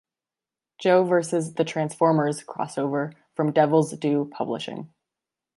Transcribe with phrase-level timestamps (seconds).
[0.79, 4.91] Joe versus the Transformers crossover from Devil's Due Publishing.